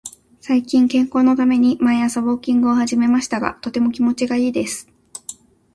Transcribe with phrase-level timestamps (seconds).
[0.39, 4.89] 最近、健康のために毎朝ウォーキングを始めましたが、とても気持ちがいいです。